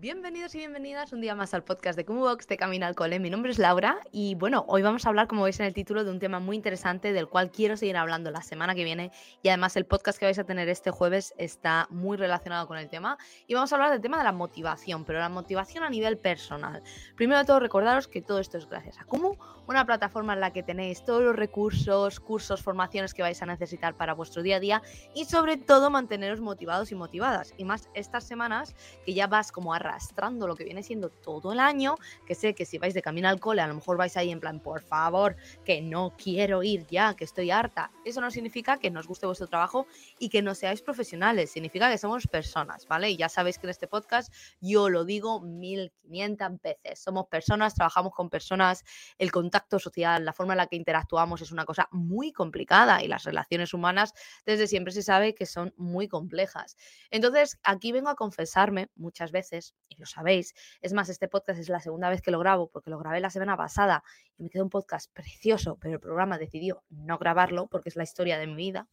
Bienvenidos 0.00 0.54
y 0.54 0.58
bienvenidas 0.58 1.12
un 1.12 1.20
día 1.20 1.34
más 1.34 1.54
al 1.54 1.64
podcast 1.64 1.98
de 1.98 2.04
Box 2.04 2.46
de 2.46 2.56
Camino 2.56 2.86
al 2.86 2.94
Cole. 2.94 3.18
Mi 3.18 3.30
nombre 3.30 3.50
es 3.50 3.58
Laura 3.58 3.98
y 4.12 4.36
bueno, 4.36 4.64
hoy 4.68 4.80
vamos 4.80 5.04
a 5.04 5.08
hablar, 5.08 5.26
como 5.26 5.42
veis 5.42 5.58
en 5.58 5.66
el 5.66 5.74
título, 5.74 6.04
de 6.04 6.12
un 6.12 6.20
tema 6.20 6.38
muy 6.38 6.54
interesante 6.54 7.12
del 7.12 7.26
cual 7.28 7.50
quiero 7.50 7.76
seguir 7.76 7.96
hablando 7.96 8.30
la 8.30 8.42
semana 8.42 8.76
que 8.76 8.84
viene 8.84 9.10
y 9.42 9.48
además 9.48 9.74
el 9.76 9.86
podcast 9.86 10.20
que 10.20 10.26
vais 10.26 10.38
a 10.38 10.44
tener 10.44 10.68
este 10.68 10.92
jueves 10.92 11.34
está 11.36 11.88
muy 11.90 12.16
relacionado 12.16 12.68
con 12.68 12.78
el 12.78 12.88
tema 12.88 13.18
y 13.48 13.54
vamos 13.54 13.72
a 13.72 13.74
hablar 13.74 13.90
del 13.90 14.00
tema 14.00 14.18
de 14.18 14.22
la 14.22 14.30
motivación, 14.30 15.04
pero 15.04 15.18
la 15.18 15.28
motivación 15.28 15.82
a 15.82 15.90
nivel 15.90 16.16
personal. 16.16 16.80
Primero 17.16 17.40
de 17.40 17.46
todo, 17.46 17.58
recordaros 17.58 18.06
que 18.06 18.22
todo 18.22 18.38
esto 18.38 18.56
es 18.56 18.68
gracias 18.68 19.00
a 19.00 19.04
Kumu, 19.04 19.34
una 19.66 19.84
plataforma 19.84 20.34
en 20.34 20.40
la 20.40 20.52
que 20.52 20.62
tenéis 20.62 21.04
todos 21.04 21.24
los 21.24 21.34
recursos, 21.34 22.20
cursos, 22.20 22.62
formaciones 22.62 23.14
que 23.14 23.22
vais 23.22 23.42
a 23.42 23.46
necesitar 23.46 23.96
para 23.96 24.14
vuestro 24.14 24.44
día 24.44 24.58
a 24.58 24.60
día 24.60 24.82
y 25.16 25.24
sobre 25.24 25.56
todo 25.56 25.90
manteneros 25.90 26.40
motivados 26.40 26.92
y 26.92 26.94
motivadas. 26.94 27.52
Y 27.56 27.64
más 27.64 27.90
estas 27.94 28.22
semanas 28.22 28.76
que 29.04 29.12
ya 29.12 29.26
vas 29.26 29.50
como 29.50 29.74
a 29.74 29.87
arrastrando 29.88 30.46
lo 30.46 30.54
que 30.54 30.64
viene 30.64 30.82
siendo 30.82 31.10
todo 31.10 31.52
el 31.52 31.60
año, 31.60 31.96
que 32.26 32.34
sé 32.34 32.54
que 32.54 32.64
si 32.64 32.78
vais 32.78 32.94
de 32.94 33.02
camino 33.02 33.28
al 33.28 33.40
cole, 33.40 33.62
a 33.62 33.66
lo 33.66 33.74
mejor 33.74 33.96
vais 33.96 34.16
ahí 34.16 34.30
en 34.30 34.40
plan, 34.40 34.60
por 34.60 34.82
favor, 34.82 35.36
que 35.64 35.80
no 35.80 36.14
quiero 36.16 36.62
ir 36.62 36.86
ya, 36.86 37.14
que 37.14 37.24
estoy 37.24 37.50
harta. 37.50 37.90
Eso 38.04 38.20
no 38.20 38.30
significa 38.30 38.78
que 38.78 38.90
nos 38.90 39.06
guste 39.06 39.26
vuestro 39.26 39.46
trabajo 39.46 39.86
y 40.18 40.28
que 40.28 40.42
no 40.42 40.54
seáis 40.54 40.82
profesionales, 40.82 41.50
significa 41.50 41.90
que 41.90 41.98
somos 41.98 42.26
personas, 42.26 42.86
¿vale? 42.86 43.10
Y 43.10 43.16
ya 43.16 43.28
sabéis 43.28 43.58
que 43.58 43.66
en 43.66 43.70
este 43.70 43.88
podcast 43.88 44.32
yo 44.60 44.88
lo 44.88 45.04
digo 45.04 45.40
1500 45.40 46.60
veces. 46.62 46.98
Somos 46.98 47.26
personas, 47.26 47.74
trabajamos 47.74 48.12
con 48.12 48.30
personas, 48.30 48.84
el 49.18 49.32
contacto 49.32 49.78
social, 49.78 50.24
la 50.24 50.32
forma 50.32 50.52
en 50.52 50.58
la 50.58 50.66
que 50.66 50.76
interactuamos 50.76 51.40
es 51.40 51.52
una 51.52 51.64
cosa 51.64 51.88
muy 51.90 52.32
complicada 52.32 53.02
y 53.02 53.08
las 53.08 53.24
relaciones 53.24 53.74
humanas 53.74 54.12
desde 54.44 54.66
siempre 54.66 54.92
se 54.92 55.02
sabe 55.02 55.34
que 55.34 55.46
son 55.46 55.72
muy 55.76 56.08
complejas. 56.08 56.76
Entonces, 57.10 57.58
aquí 57.62 57.92
vengo 57.92 58.08
a 58.08 58.14
confesarme 58.14 58.90
muchas 58.94 59.32
veces 59.32 59.74
y 59.88 59.96
lo 59.96 60.06
sabéis. 60.06 60.54
Es 60.80 60.92
más, 60.92 61.08
este 61.08 61.28
podcast 61.28 61.60
es 61.60 61.68
la 61.68 61.80
segunda 61.80 62.10
vez 62.10 62.22
que 62.22 62.30
lo 62.30 62.38
grabo 62.38 62.68
porque 62.70 62.90
lo 62.90 62.98
grabé 62.98 63.20
la 63.20 63.30
semana 63.30 63.56
pasada 63.56 64.02
y 64.36 64.44
me 64.44 64.50
quedó 64.50 64.64
un 64.64 64.70
podcast 64.70 65.12
precioso, 65.12 65.78
pero 65.80 65.94
el 65.94 66.00
programa 66.00 66.38
decidió 66.38 66.82
no 66.90 67.18
grabarlo 67.18 67.66
porque 67.66 67.88
es 67.88 67.96
la 67.96 68.04
historia 68.04 68.38
de 68.38 68.46
mi 68.46 68.56
vida. 68.56 68.88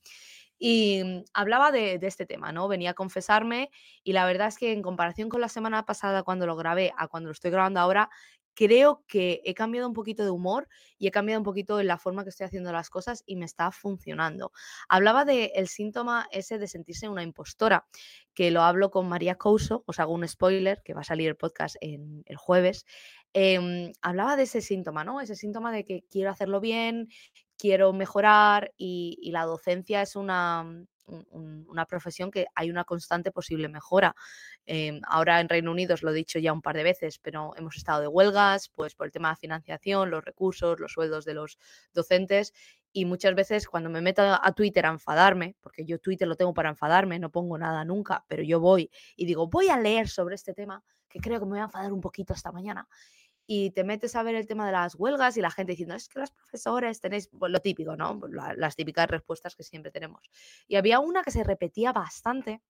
Y 0.57 1.03
mm, 1.03 1.23
hablaba 1.33 1.71
de, 1.71 1.99
de, 1.99 2.07
este 2.07 2.25
tema, 2.25 2.51
¿no? 2.51 2.67
Venía 2.67 2.91
a 2.91 2.93
confesarme 2.93 3.71
y 4.03 4.13
la 4.13 4.25
verdad 4.25 4.47
es 4.47 4.57
que 4.57 4.71
en 4.71 4.81
comparación 4.81 5.29
con 5.29 5.41
la 5.41 5.49
semana 5.49 5.85
pasada 5.85 6.23
cuando 6.23 6.45
lo 6.45 6.55
grabé 6.55 6.93
a 6.97 7.07
cuando 7.07 7.27
lo 7.27 7.33
estoy 7.33 7.51
grabando 7.51 7.79
ahora, 7.79 8.09
creo 8.55 9.03
que 9.07 9.41
he 9.43 9.53
cambiado 9.53 9.87
un 9.87 9.93
poquito 9.93 10.23
de 10.23 10.31
humor 10.31 10.67
y 10.97 11.07
he 11.07 11.11
cambiado 11.11 11.39
un 11.39 11.45
poquito 11.45 11.81
la 11.83 11.97
forma 11.97 12.23
que 12.23 12.29
estoy 12.29 12.45
haciendo 12.45 12.71
las 12.71 12.89
cosas 12.89 13.23
y 13.25 13.35
me 13.35 13.45
está 13.45 13.71
funcionando. 13.71 14.51
Hablaba 14.89 15.25
del 15.25 15.67
síntoma 15.67 16.27
ese 16.31 16.57
de 16.57 16.67
sentirse 16.67 17.09
una 17.09 17.21
impostora, 17.21 17.85
que 18.33 18.51
lo 18.51 18.63
hablo 18.63 18.89
con 18.89 19.07
María 19.07 19.35
Couso, 19.35 19.83
os 19.85 19.99
hago 19.99 20.13
un 20.13 20.27
spoiler, 20.27 20.81
que 20.83 20.93
va 20.93 21.01
a 21.01 21.05
salir 21.05 21.27
el 21.27 21.35
podcast 21.35 21.75
en, 21.81 22.23
el 22.25 22.37
jueves. 22.37 22.85
Em, 23.33 23.91
hablaba 24.01 24.37
de 24.37 24.43
ese 24.43 24.61
síntoma, 24.61 25.03
¿no? 25.03 25.19
Ese 25.19 25.35
síntoma 25.35 25.71
de 25.71 25.85
que 25.85 26.05
quiero 26.09 26.31
hacerlo 26.31 26.61
bien, 26.61 27.09
quiero 27.57 27.91
mejorar 27.93 28.73
y 28.77 29.29
la 29.31 29.43
docencia 29.43 30.01
es 30.01 30.15
una, 30.15 30.65
una 31.07 31.85
profesión 31.85 32.31
que 32.31 32.47
hay 32.55 32.69
una 32.69 32.83
constante 32.83 33.31
posible 33.31 33.69
mejora. 33.69 34.15
Em, 34.65 35.01
ahora 35.07 35.39
en 35.39 35.49
Reino 35.49 35.71
Unido 35.71 35.93
os 35.93 36.03
lo 36.03 36.11
he 36.11 36.13
dicho 36.13 36.39
ya 36.39 36.53
un 36.53 36.61
par 36.61 36.75
de 36.75 36.83
veces, 36.83 37.19
pero 37.19 37.53
hemos 37.57 37.75
estado 37.77 38.01
de 38.01 38.07
huelgas, 38.07 38.69
pues 38.69 38.95
por 38.95 39.05
el 39.05 39.11
tema 39.11 39.29
de 39.29 39.35
financiación, 39.35 40.09
los 40.09 40.23
recursos, 40.23 40.79
los 40.79 40.93
sueldos 40.93 41.25
de 41.25 41.33
los 41.33 41.57
docentes. 41.93 42.53
Y 42.91 43.05
muchas 43.05 43.35
veces 43.35 43.67
cuando 43.67 43.89
me 43.89 44.01
meto 44.01 44.21
a 44.21 44.51
Twitter 44.53 44.85
a 44.85 44.89
enfadarme, 44.89 45.55
porque 45.61 45.85
yo 45.85 45.99
Twitter 45.99 46.27
lo 46.27 46.35
tengo 46.35 46.53
para 46.53 46.69
enfadarme, 46.69 47.19
no 47.19 47.29
pongo 47.29 47.57
nada 47.57 47.83
nunca, 47.83 48.23
pero 48.27 48.41
yo 48.41 48.59
voy 48.59 48.89
y 49.17 49.25
digo, 49.25 49.47
voy 49.47 49.69
a 49.69 49.77
leer 49.77 50.07
sobre 50.07 50.35
este 50.35 50.53
tema, 50.53 50.81
que 51.09 51.19
creo 51.19 51.39
que 51.39 51.45
me 51.45 51.51
voy 51.51 51.59
a 51.59 51.63
enfadar 51.63 51.91
un 51.91 52.01
poquito 52.01 52.33
esta 52.33 52.51
mañana 52.53 52.87
y 53.47 53.71
te 53.71 53.83
metes 53.83 54.15
a 54.15 54.23
ver 54.23 54.35
el 54.35 54.47
tema 54.47 54.65
de 54.65 54.71
las 54.71 54.95
huelgas 54.95 55.37
y 55.37 55.41
la 55.41 55.51
gente 55.51 55.73
diciendo, 55.73 55.95
es 55.95 56.09
que 56.09 56.19
los 56.19 56.31
profesores 56.31 56.99
tenéis 56.99 57.27
pues, 57.27 57.51
lo 57.51 57.59
típico, 57.59 57.95
¿no? 57.95 58.19
Pues, 58.19 58.31
las 58.57 58.75
típicas 58.75 59.07
respuestas 59.07 59.55
que 59.55 59.63
siempre 59.63 59.91
tenemos. 59.91 60.29
Y 60.67 60.75
había 60.75 60.99
una 60.99 61.23
que 61.23 61.31
se 61.31 61.43
repetía 61.43 61.91
bastante, 61.91 62.61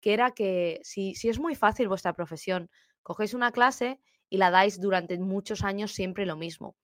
que 0.00 0.14
era 0.14 0.30
que 0.30 0.80
si, 0.82 1.14
si 1.14 1.28
es 1.28 1.38
muy 1.38 1.54
fácil 1.54 1.88
vuestra 1.88 2.14
profesión, 2.14 2.70
cogéis 3.02 3.34
una 3.34 3.52
clase 3.52 4.00
y 4.28 4.38
la 4.38 4.50
dais 4.50 4.80
durante 4.80 5.18
muchos 5.18 5.62
años 5.62 5.92
siempre 5.92 6.24
lo 6.24 6.36
mismo. 6.36 6.76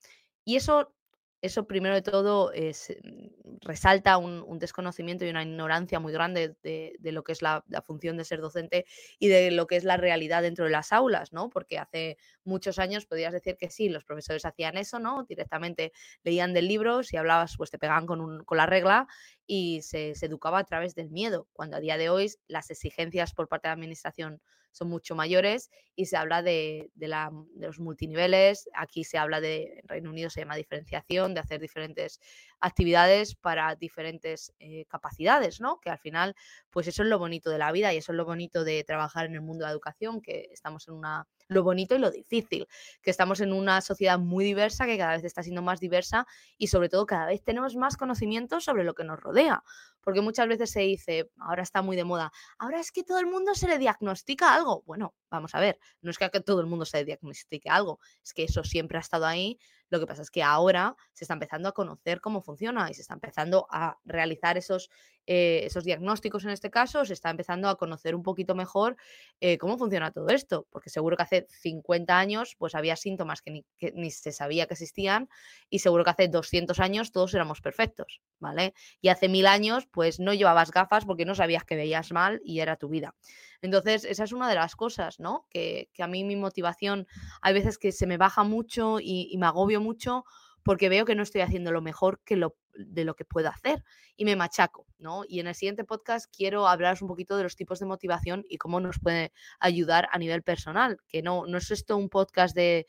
Y 0.45 0.57
eso 0.57 0.95
eso 1.41 1.67
primero 1.67 1.95
de 1.95 2.03
todo 2.03 2.53
es, 2.53 2.97
mm, 3.03 3.59
resalta 3.61 4.19
un, 4.19 4.59
desconocimiento 4.59 5.25
y 5.25 5.31
una 5.31 5.43
ignorancia 5.43 6.01
muy 6.01 6.13
grande 6.13 6.57
de, 6.63 7.13
lo 7.13 7.23
que 7.23 7.33
es 7.33 7.43
la, 7.43 7.65
función 7.85 8.17
de 8.17 8.25
ser 8.25 8.41
docente 8.41 8.87
y 9.19 9.29
de 9.29 9.51
lo 9.51 9.67
que 9.67 9.77
es 9.77 9.85
la 9.85 9.97
realidad 9.97 10.43
dentro 10.43 10.65
de 10.65 10.71
las 10.71 10.93
aulas, 10.93 11.33
¿no? 11.33 11.49
Porque 11.49 11.79
hace 11.79 12.19
muchos 12.45 12.79
años 12.79 13.07
podías 13.07 13.33
decir 13.33 13.57
que 13.57 13.71
sí, 13.71 13.89
los 13.89 14.05
profesores 14.05 14.45
hacían 14.45 14.77
eso, 14.77 14.99
¿no? 14.99 15.25
Directamente 15.25 15.93
leían 16.25 16.55
del 16.55 16.67
libro, 16.67 17.03
si 17.05 17.17
hablabas, 17.17 17.57
pues 17.57 17.71
te 17.71 17.79
pegaban 17.79 18.07
con, 18.07 18.45
con 18.45 18.59
la 18.59 18.67
regla 18.67 19.07
y 19.47 19.83
se, 19.83 20.15
se, 20.17 20.27
educaba 20.27 20.59
a 20.59 20.65
través 20.65 20.95
del 20.95 21.11
miedo, 21.11 21.49
cuando 21.53 21.77
a 21.77 21.81
día 21.81 21.97
de 21.97 22.11
hoy 22.11 22.33
las 22.49 22.71
exigencias 22.71 23.33
por 23.33 23.49
parte 23.49 23.69
de 23.69 23.71
la 23.71 23.75
administración 23.75 24.41
son 24.73 24.89
mucho 24.89 25.15
mayores 25.15 25.71
y 25.95 26.07
se 26.07 26.17
habla 26.17 26.43
de, 26.43 26.91
la, 26.97 27.31
de, 27.55 27.67
los 27.67 27.81
multiniveles, 27.81 28.69
aquí 28.75 29.05
se 29.05 29.19
habla 29.19 29.41
de, 29.41 29.81
en 29.81 29.89
Reino 29.89 30.11
Unido 30.11 30.31
se 30.31 30.41
llama 30.41 30.57
diferenciación, 30.57 31.35
de 31.35 31.41
hacer 31.41 31.61
diferentes 31.61 32.21
actividades 32.61 33.35
para 33.35 33.75
diferentes 33.75 34.53
eh, 34.59 34.85
capacidades, 34.87 35.61
¿no? 35.61 35.81
Que 35.81 35.91
al 35.91 35.99
final, 35.99 36.35
pues 36.71 36.87
eso 36.87 37.03
es 37.03 37.09
lo 37.09 37.19
bonito 37.19 37.51
de 37.51 37.59
la 37.59 37.73
vida 37.73 37.93
y 37.93 37.99
eso 37.99 38.13
es 38.13 38.17
lo 38.17 38.25
bonito 38.25 38.65
de 38.65 38.85
trabajar 38.85 39.27
en 39.27 39.35
el 39.35 39.41
mundo 39.41 39.65
de 39.65 39.69
la 39.69 39.73
educación, 39.73 40.21
que 40.21 40.49
estamos 40.53 40.87
en 40.89 40.95
una 40.95 41.27
lo 41.49 41.63
bonito 41.63 41.95
y 41.95 41.99
lo 41.99 42.11
difícil, 42.11 42.69
que 43.03 43.11
estamos 43.11 43.41
en 43.41 43.53
una 43.53 43.81
sociedad 43.81 44.19
muy 44.19 44.45
diversa, 44.45 44.87
que 44.87 44.99
cada 44.99 45.17
vez 45.17 45.25
está 45.25 45.43
siendo 45.43 45.63
más 45.63 45.81
diversa 45.81 46.27
y 46.57 46.69
sobre 46.69 46.89
todo 46.89 47.07
cada 47.07 47.27
vez 47.27 47.43
tenemos 47.43 47.75
más 47.77 47.97
conocimiento 47.97 48.61
sobre 48.61 48.85
lo 48.85 48.95
que 48.95 49.05
nos 49.05 49.19
rodea. 49.19 49.63
Porque 50.03 50.21
muchas 50.21 50.49
veces 50.49 50.71
se 50.71 50.81
dice, 50.81 51.31
ahora 51.39 51.63
está 51.63 51.83
muy 51.83 51.97
de 51.97 52.05
moda, 52.05 52.33
ahora 52.59 52.81
es 52.81 52.93
que 52.93 53.05
todo 53.05 53.19
el 53.19 53.27
mundo 53.27 53.55
se 53.55 53.69
le 53.69 53.79
diagnostica 53.79 54.55
algo. 54.55 54.83
Bueno, 54.87 55.15
vamos 55.31 55.55
a 55.55 55.61
ver, 55.61 55.79
no 56.01 56.11
es 56.11 56.19
que 56.19 56.29
todo 56.41 56.61
el 56.61 56.67
mundo 56.67 56.85
se 56.85 57.05
diagnostique 57.05 57.69
algo, 57.69 58.01
es 58.23 58.33
que 58.33 58.45
eso 58.45 58.65
siempre 58.65 58.99
ha 58.99 59.01
estado 59.01 59.27
ahí, 59.27 59.59
lo 59.91 60.01
que 60.01 60.07
pasa 60.07 60.23
es 60.23 60.31
que 60.31 60.43
ahora 60.43 60.97
se 61.13 61.25
está 61.25 61.35
empezando 61.35 61.69
a 61.69 61.73
conocer 61.73 62.21
cómo 62.21 62.43
funciona 62.43 62.91
y 62.91 62.95
se 62.95 63.03
está 63.03 63.15
empezando 63.15 63.67
a 63.71 63.99
realizar 64.05 64.59
esos, 64.59 64.91
eh, 65.27 65.63
esos 65.65 65.85
diagnósticos 65.85 66.45
en 66.45 66.51
este 66.51 66.71
caso, 66.71 67.05
se 67.05 67.15
está 67.15 67.31
empezando 67.31 67.69
a 67.69 67.77
conocer 67.77 68.15
un 68.15 68.23
poquito 68.23 68.55
mejor 68.55 68.97
eh, 69.41 69.59
cómo 69.59 69.79
funciona 69.79 70.11
todo 70.11 70.29
esto, 70.29 70.67
porque 70.71 70.91
seguro 70.91 71.17
que 71.17 71.23
hace 71.23 71.47
50 71.49 72.19
años 72.19 72.55
pues 72.59 72.75
había 72.75 72.97
síntomas 72.97 73.41
que 73.43 73.51
ni, 73.51 73.65
que 73.79 73.93
ni, 73.93 74.11
se 74.11 74.33
sabía 74.33 74.67
que 74.67 74.75
existían 74.75 75.29
y 75.71 75.79
seguro 75.79 76.05
que 76.05 76.11
hace 76.11 76.29
200 76.29 76.79
años 76.81 77.13
todos 77.13 77.33
éramos 77.35 77.61
perfectos, 77.61 78.21
¿vale? 78.39 78.75
Y 79.01 79.09
hace 79.09 79.29
mil 79.29 79.47
años 79.47 79.87
pues 79.91 80.21
no 80.21 80.35
llevabas 80.35 80.71
gafas 80.71 81.05
porque 81.05 81.25
no 81.25 81.35
sabías 81.35 81.65
que 81.65 81.77
veías 81.77 82.13
mal 82.13 82.41
y 82.45 82.61
era 82.61 82.77
tu 82.77 82.89
vida. 82.89 83.15
Entonces, 83.61 84.05
esa 84.05 84.25
es 84.25 84.33
una 84.33 84.49
de 84.49 84.55
las 84.55 84.77
cosas, 84.77 85.19
¿no? 85.19 85.47
Que, 85.51 85.91
a 85.99 86.07
mí 86.07 86.25
mi 86.25 86.37
motivación, 86.37 87.07
hay 87.41 87.55
veces 87.55 87.79
que 87.79 87.93
se 87.93 88.07
me 88.07 88.17
baja 88.17 88.45
mucho 88.45 88.99
y, 89.01 89.35
me 89.39 89.47
agobio 89.47 89.81
mucho 89.81 90.25
porque 90.63 90.89
veo 90.89 91.05
que 91.05 91.15
no 91.15 91.23
estoy 91.23 91.41
haciendo 91.41 91.73
lo 91.73 91.81
mejor 91.81 92.21
que 92.25 92.37
lo, 92.37 92.57
de 92.75 93.05
lo 93.05 93.15
que 93.15 93.25
puedo 93.25 93.49
hacer 93.49 93.85
y 94.17 94.25
me 94.25 94.37
machaco, 94.37 94.87
¿no? 94.99 95.23
Y 95.27 95.41
en 95.41 95.47
el 95.47 95.55
siguiente 95.55 95.85
podcast 95.85 96.33
quiero 96.35 96.69
hablaros 96.69 97.03
un 97.03 97.09
poquito 97.09 97.37
de 97.37 97.45
los 97.45 97.57
tipos 97.57 97.79
de 97.79 97.87
motivación 97.87 98.45
y 98.49 98.59
cómo 98.59 98.81
nos 98.81 98.99
puede 98.99 99.33
ayudar 99.61 100.09
a 100.13 100.19
nivel 100.19 100.43
personal, 100.43 100.99
que 101.09 101.23
no, 101.23 101.47
no 101.47 101.59
es 101.59 101.71
esto 101.71 101.97
un 101.97 102.09
podcast 102.09 102.55
de, 102.55 102.87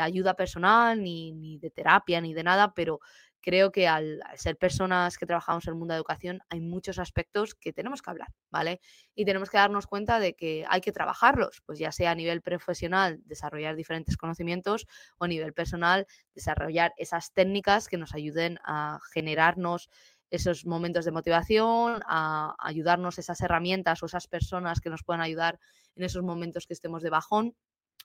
ayuda 0.00 0.34
personal, 0.34 1.02
ni, 1.02 1.32
ni, 1.32 1.58
de 1.58 1.70
terapia, 1.70 2.20
ni 2.20 2.34
de 2.34 2.44
nada, 2.44 2.74
pero 2.74 3.00
creo 3.40 3.72
que 3.72 3.88
al, 3.88 4.22
ser 4.36 4.56
personas 4.56 5.18
que 5.18 5.26
trabajamos 5.26 5.66
en 5.66 5.72
el 5.72 5.78
mundo 5.78 5.94
de 5.94 5.98
educación 5.98 6.40
hay 6.48 6.60
muchos 6.60 6.98
aspectos 6.98 7.54
que 7.54 7.72
tenemos 7.72 8.02
que 8.02 8.10
hablar, 8.10 8.28
¿vale? 8.50 8.80
Y 9.14 9.24
tenemos 9.24 9.50
que 9.50 9.56
darnos 9.56 9.86
cuenta 9.86 10.18
de 10.20 10.34
que 10.34 10.64
hay 10.68 10.80
que 10.80 10.92
trabajarlos, 10.92 11.62
pues 11.66 11.78
ya 11.78 11.92
sea 11.92 12.12
a 12.12 12.14
nivel 12.14 12.42
profesional, 12.42 13.20
desarrollar 13.24 13.76
diferentes 13.76 14.16
conocimientos 14.16 14.86
o 15.18 15.24
a 15.24 15.28
nivel 15.28 15.52
personal, 15.52 16.06
desarrollar 16.34 16.92
esas 16.96 17.32
técnicas 17.32 17.88
que 17.88 17.96
nos 17.96 18.14
ayuden 18.14 18.58
a 18.64 19.00
generarnos 19.12 19.88
esos 20.30 20.64
momentos 20.64 21.04
de 21.04 21.10
motivación, 21.10 22.02
a 22.06 22.54
ayudarnos 22.58 23.18
esas 23.18 23.40
herramientas 23.40 24.02
o 24.02 24.06
esas 24.06 24.28
personas 24.28 24.80
que 24.80 24.90
nos 24.90 25.02
puedan 25.02 25.20
ayudar 25.20 25.58
en 25.96 26.04
esos 26.04 26.22
momentos 26.22 26.66
que 26.66 26.74
estemos 26.74 27.02
de 27.02 27.10
bajón, 27.10 27.56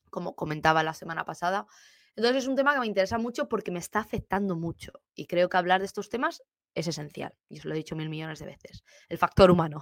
como 0.10 0.36
comentaba 0.36 0.84
la 0.84 0.94
semana 0.94 1.24
pasada. 1.26 1.68
Entonces 2.16 2.44
es 2.44 2.48
un 2.48 2.56
tema 2.56 2.74
que 2.74 2.80
me 2.80 2.88
interesa 2.88 3.18
mucho 3.18 3.48
porque 3.50 3.72
me 3.72 3.80
está 3.80 4.00
afectando 4.00 4.56
mucho 4.56 4.94
y 5.16 5.28
creo 5.28 5.50
que 5.50 5.58
hablar 5.58 5.82
de 5.82 5.88
estos 5.88 6.10
temas 6.10 6.44
es 6.74 6.88
esencial. 6.88 7.34
Y 7.50 7.60
os 7.60 7.66
lo 7.66 7.74
he 7.74 7.78
dicho 7.78 7.96
mil 7.96 8.10
millones 8.10 8.40
de 8.40 8.46
veces. 8.46 8.84
El 9.10 9.18
factor 9.18 9.52
humano. 9.52 9.82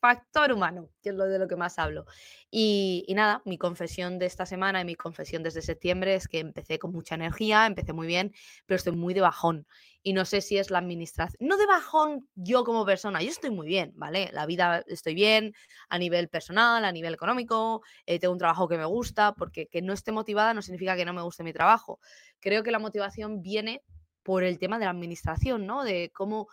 Factor 0.00 0.52
humano, 0.52 0.90
que 1.02 1.10
es 1.10 1.14
lo 1.14 1.24
de 1.26 1.38
lo 1.38 1.48
que 1.48 1.56
más 1.56 1.78
hablo. 1.78 2.04
Y, 2.50 3.04
nada, 3.14 3.42
mi 3.44 3.58
confesión 3.58 4.18
de 4.18 4.26
esta 4.26 4.46
semana 4.46 4.80
y 4.80 4.84
mi 4.84 4.94
confesión 4.94 5.42
desde 5.42 5.62
septiembre 5.62 6.14
es 6.14 6.28
que 6.28 6.38
empecé 6.38 6.78
con 6.78 6.92
mucha 6.92 7.14
energía, 7.14 7.66
empecé 7.66 7.92
muy 7.92 8.06
bien, 8.06 8.32
pero 8.66 8.76
estoy 8.76 8.94
muy 8.94 9.14
de 9.14 9.20
bajón. 9.20 9.66
Y 10.02 10.12
no 10.12 10.24
sé 10.24 10.40
si 10.40 10.56
es 10.56 10.70
la 10.70 10.78
administración, 10.78 11.36
no 11.40 11.56
de 11.56 11.66
bajón 11.66 12.28
yo 12.34 12.64
como 12.64 12.86
persona, 12.86 13.20
yo 13.20 13.30
estoy 13.30 13.50
muy 13.50 13.66
bien, 13.66 13.92
¿vale? 13.96 14.30
La 14.32 14.46
vida 14.46 14.84
estoy 14.86 15.14
bien 15.14 15.52
a 15.88 15.98
nivel 15.98 16.28
personal, 16.28 16.84
a 16.84 16.92
nivel 16.92 17.14
económico, 17.14 17.82
eh, 18.06 18.18
tengo 18.18 18.32
un 18.32 18.38
trabajo 18.38 18.68
que 18.68 18.78
me 18.78 18.84
gusta, 18.84 19.34
porque 19.34 19.66
que 19.66 19.82
no 19.82 19.92
esté 19.92 20.12
motivada 20.12 20.54
no 20.54 20.62
significa 20.62 20.96
que 20.96 21.04
no 21.04 21.12
me 21.12 21.22
guste 21.22 21.42
mi 21.42 21.52
trabajo. 21.52 22.00
Creo 22.40 22.62
que 22.62 22.70
la 22.70 22.78
motivación 22.78 23.42
viene 23.42 23.82
por 24.22 24.44
el 24.44 24.58
tema 24.58 24.78
de 24.78 24.84
la 24.84 24.92
administración, 24.92 25.66
¿no? 25.66 25.84
De 25.84 26.10
cómo 26.14 26.48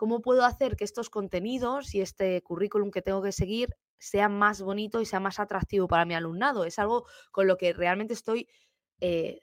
¿Cómo 0.00 0.22
puedo 0.22 0.46
hacer 0.46 0.76
que 0.76 0.84
estos 0.84 1.10
contenidos 1.10 1.94
y 1.94 2.00
este 2.00 2.40
currículum 2.40 2.90
que 2.90 3.02
tengo 3.02 3.20
que 3.20 3.32
seguir 3.32 3.76
sea 3.98 4.30
más 4.30 4.62
bonito 4.62 5.02
y 5.02 5.04
sea 5.04 5.20
más 5.20 5.38
atractivo 5.38 5.88
para 5.88 6.06
mi 6.06 6.14
alumnado? 6.14 6.64
Es 6.64 6.78
algo 6.78 7.04
con 7.30 7.46
lo 7.46 7.58
que 7.58 7.74
realmente 7.74 8.14
estoy, 8.14 8.48
eh, 9.02 9.42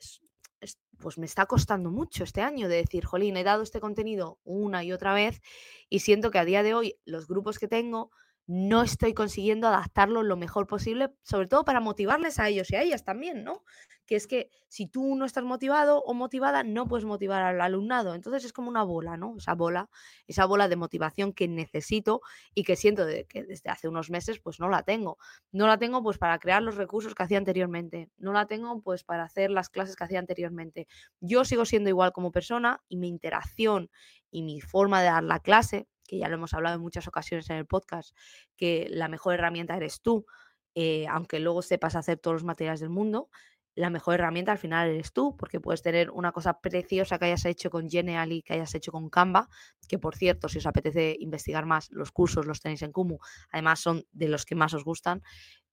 pues 0.98 1.20
me 1.20 1.28
está 1.28 1.46
costando 1.46 1.92
mucho 1.92 2.24
este 2.24 2.42
año 2.42 2.70
de 2.70 2.78
decir, 2.78 3.06
jolín, 3.06 3.38
he 3.38 3.44
dado 3.44 3.62
este 3.62 3.80
contenido 3.80 4.40
una 4.44 4.84
y 4.84 4.92
otra 4.94 5.14
vez 5.14 5.42
y 5.90 6.00
siento 6.00 6.32
que 6.32 6.40
a 6.40 6.46
día 6.46 6.64
de 6.64 6.74
hoy 6.74 7.00
los 7.06 7.28
grupos 7.28 7.60
que 7.60 7.68
tengo 7.68 8.10
no 8.48 8.82
estoy 8.82 9.14
consiguiendo 9.14 9.68
adaptarlo 9.68 10.24
lo 10.24 10.38
mejor 10.38 10.68
posible, 10.68 11.14
sobre 11.24 11.48
todo 11.48 11.66
para 11.66 11.82
motivarles 11.82 12.40
a 12.40 12.48
ellos 12.48 12.72
y 12.72 12.78
a 12.78 12.82
ellas 12.82 13.04
también, 13.04 13.44
¿no? 13.44 13.64
Que 14.06 14.16
es 14.16 14.26
que 14.26 14.50
si 14.70 14.88
tú 14.88 15.18
no 15.18 15.26
estás 15.26 15.44
motivado 15.44 16.02
o 16.02 16.14
motivada, 16.14 16.64
no 16.64 16.88
puedes 16.88 17.04
motivar 17.04 17.44
al 17.44 17.60
alumnado. 17.60 18.16
Entonces 18.16 18.46
es 18.46 18.54
como 18.54 18.70
una 18.70 18.84
bola, 18.84 19.18
¿no? 19.18 19.36
Esa 19.38 19.54
bola, 19.54 19.90
esa 20.28 20.46
bola 20.46 20.70
de 20.70 20.78
motivación 20.78 21.34
que 21.34 21.50
necesito 21.50 22.22
y 22.56 22.64
que 22.64 22.78
siento 22.78 23.06
que 23.28 23.44
desde 23.44 23.70
hace 23.70 23.90
unos 23.90 24.10
meses 24.10 24.40
pues 24.40 24.62
no 24.62 24.70
la 24.70 24.84
tengo. 24.84 25.18
No 25.52 25.68
la 25.68 25.78
tengo 25.78 26.02
pues 26.02 26.18
para 26.18 26.40
crear 26.40 26.64
los 26.64 26.76
recursos 26.76 27.16
que 27.16 27.24
hacía 27.24 27.38
anteriormente. 27.38 28.10
No 28.18 28.32
la 28.32 28.46
tengo 28.48 28.82
pues 28.82 29.04
para 29.04 29.24
hacer 29.24 29.52
las 29.52 29.68
clases 29.70 29.98
que 29.98 30.06
hacía 30.06 30.20
anteriormente. 30.20 30.88
Yo 31.20 31.44
sigo 31.44 31.66
siendo 31.66 31.90
igual 31.90 32.14
como 32.14 32.32
persona 32.32 32.82
y 32.88 32.96
mi 32.96 33.10
interacción 33.10 33.90
y 34.32 34.44
mi 34.44 34.62
forma 34.62 35.02
de 35.02 35.08
dar 35.08 35.24
la 35.24 35.40
clase 35.42 35.88
que 36.08 36.18
ya 36.18 36.28
lo 36.30 36.36
hemos 36.36 36.54
hablado 36.54 36.78
en 36.78 36.82
muchas 36.82 37.08
ocasiones 37.08 37.50
en 37.50 37.58
el 37.58 37.68
podcast, 37.68 38.16
que 38.56 38.88
la 38.90 39.08
mejor 39.08 39.36
herramienta 39.36 39.76
eres 39.76 40.02
tú, 40.02 40.26
eh, 40.74 41.06
aunque 41.08 41.40
luego 41.40 41.62
sepas 41.62 41.96
hacer 41.96 42.18
todos 42.18 42.36
los 42.36 42.44
materiales 42.44 42.80
del 42.80 42.90
mundo, 42.90 43.30
la 43.78 43.92
mejor 43.92 44.16
herramienta 44.16 44.52
al 44.52 44.58
final 44.58 44.90
eres 44.90 45.14
tú, 45.14 45.38
porque 45.38 45.60
puedes 45.60 45.84
tener 45.84 46.10
una 46.10 46.32
cosa 46.32 46.60
preciosa 46.60 47.20
que 47.20 47.26
hayas 47.26 47.46
hecho 47.46 47.70
con 47.70 47.88
Genially, 47.88 48.42
que 48.42 48.54
hayas 48.54 48.74
hecho 48.74 48.92
con 48.92 49.08
Canva, 49.08 49.50
que 49.88 50.00
por 50.00 50.16
cierto, 50.16 50.50
si 50.50 50.58
os 50.58 50.66
apetece 50.66 51.16
investigar 51.20 51.68
más, 51.68 51.92
los 51.92 52.12
cursos 52.12 52.48
los 52.48 52.60
tenéis 52.60 52.82
en 52.82 52.92
Kumu, 52.92 53.20
además 53.52 53.80
son 53.80 54.04
de 54.12 54.30
los 54.30 54.46
que 54.46 54.56
más 54.56 54.74
os 54.74 54.84
gustan. 54.84 55.22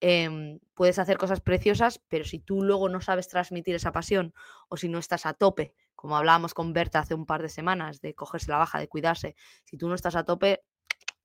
Em, 0.00 0.60
puedes 0.74 0.98
hacer 0.98 1.16
cosas 1.16 1.40
preciosas, 1.40 1.98
pero 2.08 2.26
si 2.26 2.40
tú 2.40 2.62
luego 2.62 2.90
no 2.90 3.00
sabes 3.00 3.26
transmitir 3.26 3.74
esa 3.74 3.90
pasión 3.90 4.34
o 4.68 4.76
si 4.76 4.90
no 4.90 4.98
estás 4.98 5.24
a 5.24 5.32
tope 5.32 5.74
como 6.04 6.18
hablábamos 6.18 6.52
con 6.52 6.74
Berta 6.74 6.98
hace 6.98 7.14
un 7.14 7.24
par 7.24 7.40
de 7.40 7.48
semanas, 7.48 8.02
de 8.02 8.12
cogerse 8.14 8.50
la 8.50 8.58
baja, 8.58 8.78
de 8.78 8.88
cuidarse, 8.88 9.36
si 9.64 9.78
tú 9.78 9.88
no 9.88 9.94
estás 9.94 10.14
a 10.16 10.24
tope, 10.24 10.62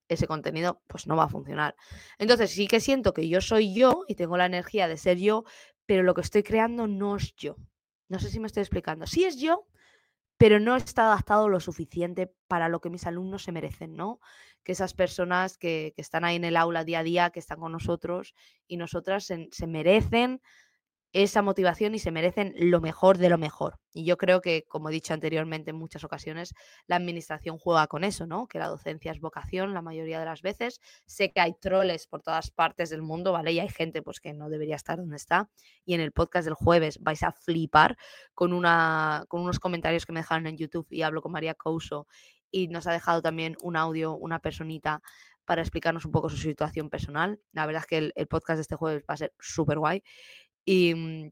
ese 0.07 0.25
contenido 0.25 0.81
pues 0.87 1.05
no 1.05 1.17
va 1.17 1.25
a 1.25 1.27
funcionar. 1.27 1.75
Entonces 2.17 2.51
sí 2.51 2.65
que 2.65 2.79
siento 2.79 3.13
que 3.13 3.27
yo 3.27 3.41
soy 3.41 3.73
yo 3.73 4.05
y 4.07 4.15
tengo 4.15 4.37
la 4.37 4.45
energía 4.45 4.87
de 4.87 4.95
ser 4.95 5.17
yo, 5.17 5.43
pero 5.85 6.03
lo 6.03 6.13
que 6.13 6.21
estoy 6.21 6.43
creando 6.43 6.87
no 6.87 7.17
es 7.17 7.35
yo. 7.35 7.57
No 8.07 8.19
sé 8.19 8.29
si 8.29 8.39
me 8.39 8.47
estoy 8.47 8.61
explicando. 8.61 9.05
Sí 9.05 9.25
es 9.25 9.35
yo, 9.35 9.67
pero 10.37 10.61
no 10.61 10.77
está 10.77 11.07
adaptado 11.07 11.49
lo 11.49 11.59
suficiente 11.59 12.33
para 12.47 12.69
lo 12.69 12.79
que 12.79 12.89
mis 12.89 13.05
alumnos 13.05 13.43
se 13.43 13.51
merecen, 13.51 13.97
¿no? 13.97 14.21
Que 14.63 14.71
esas 14.71 14.93
personas 14.93 15.57
que, 15.57 15.93
están 15.97 16.23
ahí 16.23 16.37
en 16.37 16.45
el 16.45 16.55
aula 16.55 16.85
día 16.85 16.99
a 16.99 17.03
día, 17.03 17.29
que 17.31 17.39
están 17.39 17.59
con 17.59 17.73
nosotros 17.73 18.33
y 18.65 18.77
nosotras 18.77 19.25
se 19.25 19.67
merecen 19.67 20.41
esa 21.11 21.41
motivación 21.41 21.95
y 21.95 21.99
se 21.99 22.11
merecen 22.11 22.53
lo 22.55 22.81
mejor 22.81 23.17
de 23.17 23.29
lo 23.29 23.37
mejor. 23.37 23.79
Y 23.93 24.05
yo 24.05 24.17
creo 24.17 24.41
que, 24.41 24.65
como 24.67 24.89
he 24.89 24.91
dicho 24.91 25.13
anteriormente 25.13 25.71
en 25.71 25.75
muchas 25.75 26.03
ocasiones, 26.03 26.53
la 26.85 26.97
administración 26.97 27.57
juega 27.57 27.87
con 27.87 28.03
eso, 28.03 28.27
¿no? 28.27 28.47
Que 28.47 28.59
la 28.59 28.67
docencia 28.67 29.11
es 29.11 29.19
vocación 29.19 29.73
la 29.73 29.81
mayoría 29.81 30.19
de 30.19 30.25
las 30.25 30.41
veces. 30.43 30.79
Sé 31.05 31.31
que 31.31 31.41
hay 31.41 31.53
troles 31.53 32.05
por 32.05 32.21
todas 32.21 32.51
partes 32.51 32.91
del 32.91 33.01
mundo, 33.01 33.31
¿vale? 33.31 33.51
Y 33.51 33.59
hay 33.59 33.69
gente 33.69 34.03
pues 34.03 34.19
que 34.19 34.33
no 34.33 34.49
debería 34.49 34.75
estar 34.75 34.97
donde 34.97 35.15
está. 35.15 35.49
Y 35.83 35.95
en 35.95 36.01
el 36.01 36.11
podcast 36.11 36.45
del 36.45 36.53
jueves 36.53 36.99
vais 37.01 37.23
a 37.23 37.31
flipar 37.31 37.97
con, 38.35 38.53
una, 38.53 39.25
con 39.27 39.41
unos 39.41 39.59
comentarios 39.59 40.05
que 40.05 40.13
me 40.13 40.19
dejaron 40.19 40.45
en 40.45 40.57
YouTube 40.57 40.87
y 40.91 41.01
hablo 41.01 41.21
con 41.21 41.31
María 41.31 41.55
Couso 41.55 42.07
y 42.51 42.67
nos 42.67 42.85
ha 42.87 42.91
dejado 42.91 43.21
también 43.21 43.55
un 43.61 43.75
audio, 43.75 44.15
una 44.15 44.39
personita 44.39 45.01
para 45.45 45.63
explicarnos 45.63 46.05
un 46.05 46.11
poco 46.11 46.29
su 46.29 46.37
situación 46.37 46.91
personal. 46.91 47.39
La 47.53 47.65
verdad 47.65 47.81
es 47.81 47.87
que 47.87 47.97
el, 47.97 48.13
el 48.15 48.27
podcast 48.27 48.57
de 48.57 48.61
este 48.61 48.75
jueves 48.75 49.03
va 49.09 49.15
a 49.15 49.17
ser 49.17 49.33
súper 49.39 49.79
guay. 49.79 50.03
Mm, 50.65 51.27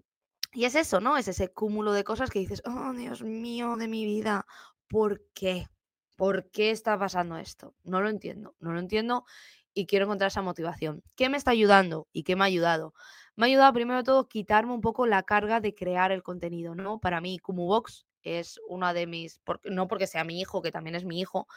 y, 0.54 0.66
es 0.66 0.76
eso, 0.76 1.00
¿no? 1.00 1.18
Es 1.18 1.28
ese 1.28 1.50
cúmulo 1.50 1.94
de 1.94 2.04
cosas 2.04 2.30
que 2.30 2.40
dices, 2.40 2.62
oh, 2.66 2.94
Dios 2.94 3.24
mío, 3.24 3.76
de 3.78 3.88
mi 3.88 4.06
vida, 4.06 4.46
¿por 4.88 5.24
qué? 5.34 5.68
¿Por 6.16 6.50
qué 6.50 6.72
está 6.72 6.98
pasando 6.98 7.38
esto? 7.38 7.76
No 7.84 8.02
lo 8.02 8.10
entiendo, 8.10 8.56
no 8.60 8.74
lo 8.74 8.80
entiendo 8.80 9.26
y 9.74 9.86
quiero 9.86 10.06
encontrar 10.06 10.30
esa 10.30 10.42
motivación. 10.42 11.04
¿Qué 11.16 11.30
me 11.30 11.38
está 11.38 11.52
ayudando 11.52 12.08
y 12.12 12.24
qué 12.24 12.36
me 12.36 12.44
ha 12.44 12.48
ayudado? 12.48 12.96
Me 13.36 13.46
ha 13.46 13.48
ayudado 13.48 13.74
primero 13.74 14.00
de 14.00 14.04
todo 14.04 14.28
quitarme 14.28 14.74
un 14.74 14.82
poco 14.82 15.06
la 15.06 15.22
carga 15.22 15.60
de 15.60 15.76
crear 15.76 16.12
el 16.12 16.24
contenido, 16.24 16.74
¿no? 16.74 17.00
Para 17.00 17.22
mí, 17.22 17.40
Box 17.46 18.08
es 18.24 18.60
una 18.68 18.94
de 18.94 19.06
mis, 19.06 19.40
no 19.66 19.88
porque 19.88 20.08
sea 20.08 20.24
mi 20.24 20.42
hijo, 20.42 20.64
que 20.64 20.72
también 20.72 20.96
es 20.96 21.06
mi 21.06 21.20
hijo, 21.20 21.48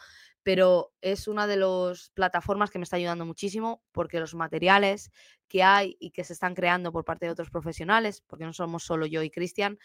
pero 0.43 0.93
es 1.01 1.27
una 1.27 1.45
de 1.47 1.57
las 1.57 2.09
plataformas 2.13 2.71
que 2.71 2.79
me 2.79 2.83
está 2.83 2.95
ayudando 2.95 3.25
muchísimo 3.25 3.83
porque 3.91 4.19
los 4.19 4.33
materiales 4.33 5.11
que 5.47 5.63
hay 5.63 5.97
y 5.99 6.11
que 6.11 6.23
se 6.23 6.33
están 6.33 6.55
creando 6.55 6.91
por 6.91 7.05
parte 7.05 7.25
de 7.25 7.31
otros 7.31 7.49
profesionales, 7.49 8.21
porque 8.25 8.45
no 8.45 8.53
somos 8.53 8.83
solo 8.83 9.05
yo 9.05 9.21
y 9.21 9.29
Cristian, 9.29 9.77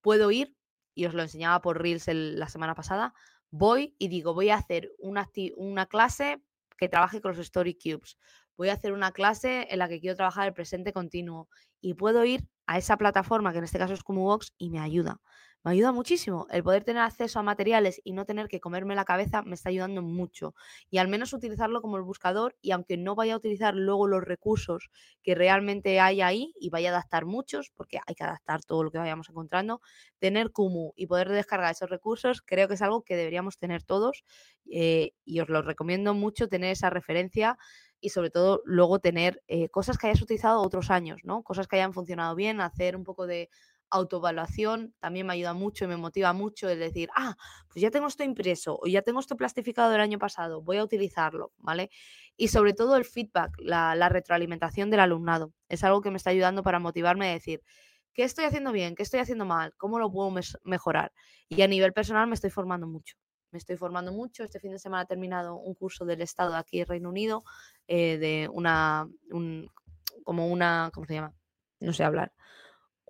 puedo 0.00 0.30
ir, 0.30 0.56
y 0.94 1.06
os 1.06 1.14
lo 1.14 1.22
enseñaba 1.22 1.60
por 1.60 1.80
Reels 1.80 2.08
la 2.08 2.48
semana 2.48 2.74
pasada, 2.74 3.14
voy 3.50 3.94
y 3.98 4.08
digo, 4.08 4.34
voy 4.34 4.50
a 4.50 4.56
hacer 4.56 4.92
una, 4.98 5.28
una 5.56 5.86
clase 5.86 6.42
que 6.76 6.88
trabaje 6.88 7.20
con 7.20 7.32
los 7.32 7.38
Story 7.38 7.74
Cubes, 7.74 8.18
voy 8.56 8.70
a 8.70 8.74
hacer 8.74 8.92
una 8.92 9.12
clase 9.12 9.68
en 9.70 9.78
la 9.78 9.88
que 9.88 10.00
quiero 10.00 10.16
trabajar 10.16 10.48
el 10.48 10.54
presente 10.54 10.92
continuo 10.92 11.48
y 11.80 11.94
puedo 11.94 12.24
ir 12.24 12.48
a 12.66 12.78
esa 12.78 12.96
plataforma, 12.96 13.52
que 13.52 13.58
en 13.58 13.64
este 13.64 13.78
caso 13.78 13.94
es 13.94 14.02
como 14.02 14.24
Vox, 14.24 14.54
y 14.58 14.70
me 14.70 14.80
ayuda 14.80 15.20
me 15.62 15.72
ayuda 15.72 15.92
muchísimo. 15.92 16.46
El 16.50 16.62
poder 16.62 16.84
tener 16.84 17.02
acceso 17.02 17.38
a 17.38 17.42
materiales 17.42 18.00
y 18.04 18.12
no 18.12 18.24
tener 18.24 18.48
que 18.48 18.60
comerme 18.60 18.94
la 18.94 19.04
cabeza 19.04 19.42
me 19.42 19.54
está 19.54 19.68
ayudando 19.68 20.02
mucho. 20.02 20.54
Y 20.90 20.98
al 20.98 21.08
menos 21.08 21.32
utilizarlo 21.32 21.82
como 21.82 21.96
el 21.96 22.02
buscador 22.02 22.56
y 22.62 22.70
aunque 22.72 22.96
no 22.96 23.14
vaya 23.14 23.34
a 23.34 23.36
utilizar 23.36 23.74
luego 23.74 24.06
los 24.06 24.22
recursos 24.22 24.90
que 25.22 25.34
realmente 25.34 26.00
hay 26.00 26.20
ahí 26.22 26.52
y 26.58 26.70
vaya 26.70 26.90
a 26.90 26.92
adaptar 26.94 27.26
muchos, 27.26 27.70
porque 27.76 27.98
hay 28.06 28.14
que 28.14 28.24
adaptar 28.24 28.64
todo 28.64 28.84
lo 28.84 28.90
que 28.90 28.98
vayamos 28.98 29.28
encontrando, 29.28 29.80
tener 30.18 30.50
Kumu 30.50 30.92
y 30.96 31.06
poder 31.06 31.28
descargar 31.28 31.72
esos 31.72 31.90
recursos 31.90 32.42
creo 32.42 32.68
que 32.68 32.74
es 32.74 32.82
algo 32.82 33.02
que 33.02 33.16
deberíamos 33.16 33.58
tener 33.58 33.82
todos 33.82 34.24
eh, 34.70 35.12
y 35.24 35.40
os 35.40 35.48
lo 35.48 35.62
recomiendo 35.62 36.14
mucho 36.14 36.48
tener 36.48 36.72
esa 36.72 36.90
referencia 36.90 37.58
y 38.00 38.10
sobre 38.10 38.30
todo 38.30 38.62
luego 38.64 38.98
tener 38.98 39.42
eh, 39.48 39.68
cosas 39.68 39.98
que 39.98 40.06
hayas 40.06 40.22
utilizado 40.22 40.62
otros 40.62 40.90
años, 40.90 41.20
¿no? 41.24 41.42
Cosas 41.42 41.68
que 41.68 41.76
hayan 41.76 41.92
funcionado 41.92 42.34
bien, 42.34 42.60
hacer 42.60 42.96
un 42.96 43.04
poco 43.04 43.26
de 43.26 43.50
autoevaluación 43.90 44.94
también 45.00 45.26
me 45.26 45.32
ayuda 45.34 45.52
mucho 45.52 45.84
y 45.84 45.88
me 45.88 45.96
motiva 45.96 46.32
mucho 46.32 46.68
el 46.68 46.78
decir, 46.78 47.10
ah, 47.16 47.36
pues 47.68 47.82
ya 47.82 47.90
tengo 47.90 48.06
esto 48.06 48.24
impreso 48.24 48.78
o 48.80 48.86
ya 48.86 49.02
tengo 49.02 49.20
esto 49.20 49.36
plastificado 49.36 49.90
del 49.90 50.00
año 50.00 50.18
pasado, 50.18 50.62
voy 50.62 50.78
a 50.78 50.84
utilizarlo, 50.84 51.52
¿vale? 51.58 51.90
Y 52.36 52.48
sobre 52.48 52.72
todo 52.72 52.96
el 52.96 53.04
feedback, 53.04 53.52
la, 53.58 54.08
retroalimentación 54.08 54.90
del 54.90 55.00
alumnado. 55.00 55.52
Es 55.68 55.84
algo 55.84 56.00
que 56.00 56.10
me 56.10 56.16
está 56.16 56.30
ayudando 56.30 56.62
para 56.62 56.78
motivarme 56.78 57.28
a 57.28 57.32
decir, 57.32 57.62
¿qué 58.14 58.24
estoy 58.24 58.44
haciendo 58.44 58.72
bien? 58.72 58.94
¿Qué 58.94 59.02
estoy 59.02 59.20
haciendo 59.20 59.44
mal? 59.44 59.74
¿Cómo 59.76 59.98
lo 59.98 60.10
puedo 60.10 60.32
mejorar? 60.64 61.12
Y 61.48 61.62
a 61.62 61.68
nivel 61.68 61.92
personal 61.92 62.28
me 62.28 62.34
estoy 62.34 62.50
formando 62.50 62.86
mucho. 62.86 63.16
Me 63.50 63.58
estoy 63.58 63.76
formando 63.76 64.12
mucho. 64.12 64.44
Este 64.44 64.60
fin 64.60 64.70
de 64.70 64.78
semana 64.78 65.02
he 65.02 65.06
terminado 65.06 65.56
un 65.56 65.74
curso 65.74 66.04
del 66.04 66.22
Estado 66.22 66.54
aquí 66.54 66.80
en 66.80 66.86
Reino 66.86 67.08
Unido 67.08 67.42
eh, 67.88 68.16
de 68.18 68.48
una, 68.52 69.08
como 70.24 70.46
una, 70.46 70.90
¿cómo 70.94 71.06
se 71.06 71.14
llama? 71.14 71.34
No 71.80 71.92
sé 71.92 72.04
hablar 72.04 72.32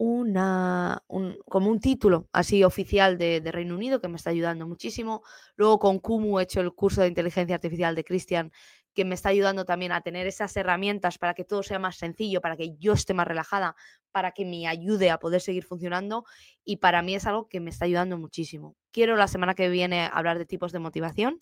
una, 0.02 1.04
como 1.44 1.68
un 1.70 1.78
título 1.78 2.26
así 2.32 2.64
oficial 2.64 3.18
de, 3.18 3.42
Reino 3.52 3.74
Unido 3.74 4.00
que 4.00 4.08
me 4.08 4.16
está 4.16 4.30
ayudando 4.30 4.66
muchísimo. 4.66 5.22
Luego 5.56 5.78
con 5.78 5.98
Kumu 5.98 6.40
he 6.40 6.44
hecho 6.44 6.62
el 6.62 6.72
curso 6.72 7.02
de 7.02 7.08
inteligencia 7.08 7.56
artificial 7.56 7.94
de 7.94 8.02
Christian 8.02 8.50
que 8.94 9.04
me 9.04 9.14
está 9.14 9.28
ayudando 9.28 9.66
también 9.66 9.92
a 9.92 10.00
tener 10.00 10.26
esas 10.26 10.56
herramientas 10.56 11.18
para 11.18 11.34
que 11.34 11.44
todo 11.44 11.62
sea 11.62 11.78
más 11.78 11.96
sencillo, 11.96 12.40
para 12.40 12.56
que 12.56 12.78
yo 12.78 12.94
esté 12.94 13.12
más 13.12 13.28
relajada, 13.28 13.76
para 14.10 14.32
que 14.32 14.46
me 14.46 14.66
ayude 14.66 15.10
a 15.10 15.18
poder 15.18 15.42
seguir 15.42 15.64
funcionando 15.64 16.24
y 16.64 16.78
para 16.78 17.02
mí 17.02 17.14
es 17.14 17.26
algo 17.26 17.46
que 17.46 17.60
me 17.60 17.68
está 17.68 17.84
ayudando 17.84 18.16
muchísimo. 18.16 18.76
Quiero 18.92 19.16
la 19.16 19.28
semana 19.28 19.54
que 19.54 19.68
viene 19.68 20.08
hablar 20.10 20.38
de 20.38 20.46
tipos 20.46 20.72
de 20.72 20.78
motivación 20.78 21.38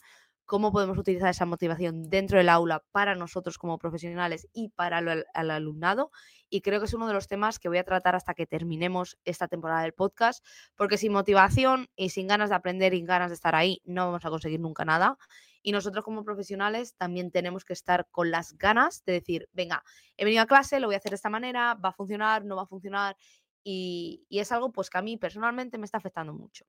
cómo 0.49 0.73
podemos 0.73 0.97
utilizar 0.97 1.29
esa 1.29 1.45
motivación 1.45 2.09
dentro 2.09 2.39
del 2.39 2.49
aula 2.49 2.83
para 2.91 3.15
nosotros 3.15 3.59
como 3.59 3.79
profesionales 3.79 4.49
y 4.55 4.71
para 4.71 4.99
el, 4.99 5.27
alumnado. 5.35 6.11
Y 6.49 6.63
creo 6.63 6.81
que 6.81 6.87
es 6.87 6.95
uno 6.95 7.07
de 7.07 7.13
los 7.13 7.29
temas 7.29 7.59
que 7.59 7.69
voy 7.69 7.77
a 7.77 7.85
tratar 7.85 8.17
hasta 8.17 8.33
que 8.33 8.47
terminemos 8.47 9.19
esta 9.27 9.47
temporada 9.47 9.83
del 9.83 9.93
podcast, 9.93 10.43
porque 10.75 10.97
sin 10.97 11.13
motivación 11.13 11.89
y 11.97 12.09
sin 12.09 12.27
ganas 12.27 12.49
de 12.49 12.57
aprender 12.57 12.95
y 12.95 13.03
ganas 13.05 13.29
de 13.29 13.35
estar 13.35 13.55
ahí, 13.55 13.83
no 13.85 14.07
vamos 14.07 14.25
a 14.25 14.31
conseguir 14.31 14.59
nunca 14.59 14.87
nada. 14.87 15.19
Y 15.63 15.73
nosotros 15.73 16.03
como 16.03 16.25
profesionales 16.25 16.95
también 16.97 17.31
tenemos 17.31 17.67
que 17.67 17.75
estar 17.75 18.09
con 18.11 18.31
las 18.31 18.57
ganas 18.57 19.05
de 19.05 19.13
decir, 19.13 19.51
venga, 19.53 19.85
he 20.17 20.25
venido 20.25 20.43
a 20.43 20.47
clase, 20.47 20.81
lo 20.81 20.87
voy 20.87 20.95
a 20.95 20.99
hacer 20.99 21.11
de 21.11 21.17
esta 21.17 21.29
manera, 21.29 21.75
va 21.75 21.91
a 21.91 21.93
funcionar, 21.93 22.47
no 22.47 22.57
va 22.57 22.63
a 22.63 22.67
funcionar. 22.67 23.19
Y, 23.63 24.25
y 24.31 24.39
es 24.39 24.51
algo 24.51 24.73
pues 24.73 24.89
que 24.89 24.97
a 24.97 25.03
mí 25.03 25.19
personalmente 25.19 25.77
me 25.77 25.85
está 25.85 25.99
afectando 25.99 26.33
mucho. 26.33 26.65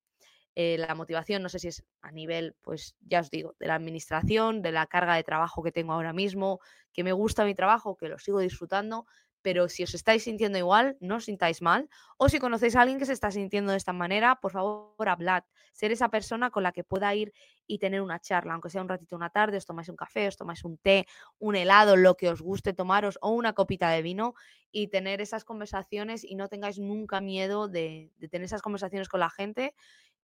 Eh, 0.56 0.77
la 0.77 0.96
motivación, 0.96 1.41
no 1.44 1.50
sé 1.50 1.60
si 1.60 1.70
es 1.70 1.84
a 2.01 2.12
nivel, 2.12 2.56
pues 2.62 2.96
ya 3.01 3.22
os 3.22 3.29
digo, 3.29 3.56
de 3.60 3.68
la 3.68 3.75
administración, 3.75 4.62
de 4.62 4.72
la 4.72 4.88
carga 4.88 5.15
de 5.15 5.24
trabajo 5.24 5.63
que 5.63 5.72
tengo 5.72 5.94
ahora 5.94 6.12
mismo, 6.13 6.60
que 6.91 7.03
me 7.03 7.13
gusta 7.13 7.46
mi 7.46 7.56
trabajo, 7.56 7.96
que 7.96 8.10
lo 8.10 8.20
sigo 8.20 8.39
disfrutando, 8.39 9.06
pero 9.41 9.70
si 9.70 9.84
os 9.84 9.94
estáis 9.94 10.24
sintiendo 10.24 10.58
igual, 10.58 10.98
no 11.00 11.15
os 11.18 11.25
sintáis 11.25 11.62
mal. 11.62 11.89
O 12.18 12.27
si 12.29 12.39
conocéis 12.39 12.75
a 12.75 12.82
alguien 12.82 13.00
que 13.00 13.06
se 13.06 13.13
está 13.13 13.32
sintiendo 13.32 13.72
de 13.72 13.77
esta 13.77 13.94
manera, 13.94 14.36
por 14.41 14.51
favor, 14.51 15.08
hablad. 15.08 15.44
Ser 15.72 15.91
esa 15.91 16.10
persona 16.10 16.50
con 16.50 16.63
la 16.63 16.72
que 16.72 16.84
pueda 16.84 17.13
ir 17.15 17.34
y 17.65 17.79
tener 17.79 18.01
una 18.01 18.20
charla, 18.20 18.53
aunque 18.53 18.70
sea 18.70 18.82
un 18.82 18.89
ratito 18.89 19.15
una 19.15 19.29
tarde, 19.29 19.58
os 19.58 19.65
tomáis 19.65 19.88
un 19.88 19.96
café, 19.96 20.27
os 20.27 20.36
tomáis 20.36 20.63
un 20.65 20.77
té, 20.77 21.08
un 21.38 21.56
helado, 21.56 21.96
lo 21.96 22.15
que 22.15 22.29
os 22.29 22.41
guste 22.41 22.74
tomaros, 22.74 23.18
o 23.22 23.32
una 23.32 23.53
copita 23.53 23.89
de 23.91 24.01
vino, 24.01 24.34
y 24.72 24.88
tener 24.89 25.22
esas 25.22 25.46
conversaciones 25.46 26.24
y 26.24 26.36
no 26.36 26.48
tengáis 26.50 26.77
nunca 26.77 27.22
miedo 27.22 27.68
de, 27.68 28.12
de 28.18 28.27
tener 28.27 28.46
esas 28.46 28.62
conversaciones 28.62 29.08
con 29.08 29.22
la 29.22 29.29
gente 29.29 29.74